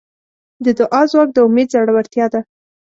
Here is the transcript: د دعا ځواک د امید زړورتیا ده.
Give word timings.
د 0.65 0.67
دعا 0.79 1.01
ځواک 1.11 1.29
د 1.33 1.37
امید 1.47 1.67
زړورتیا 1.73 2.25
ده. 2.33 2.39